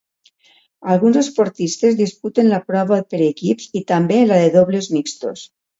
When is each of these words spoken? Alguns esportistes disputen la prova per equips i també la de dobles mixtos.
Alguns 0.93 1.19
esportistes 1.21 1.99
disputen 2.01 2.51
la 2.55 2.61
prova 2.71 3.01
per 3.13 3.23
equips 3.29 3.73
i 3.83 3.87
també 3.95 4.21
la 4.33 4.45
de 4.47 4.53
dobles 4.61 4.95
mixtos. 4.99 5.51